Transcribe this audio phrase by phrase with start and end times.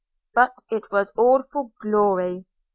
[0.33, 2.45] But it was all for glory.